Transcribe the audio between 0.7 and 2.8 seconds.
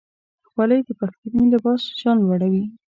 د پښتني لباس شان لوړوي.